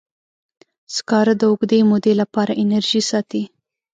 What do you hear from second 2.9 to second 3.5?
ساتي.